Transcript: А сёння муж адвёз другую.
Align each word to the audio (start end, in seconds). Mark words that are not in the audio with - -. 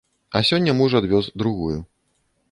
А 0.37 0.39
сёння 0.51 0.73
муж 0.79 0.95
адвёз 0.99 1.29
другую. 1.41 1.77